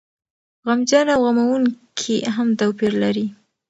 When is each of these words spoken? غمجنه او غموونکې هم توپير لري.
غمجنه 0.65 1.11
او 1.15 1.21
غموونکې 1.25 2.17
هم 2.35 2.47
توپير 2.59 2.93
لري. 3.03 3.25